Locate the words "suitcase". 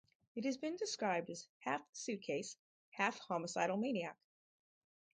1.93-2.57